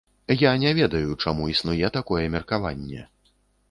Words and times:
Я 0.43 0.53
не 0.63 0.71
ведаю, 0.79 1.19
чаму 1.27 1.51
існуе 1.53 1.95
такое 2.01 2.25
меркаванне. 2.41 3.11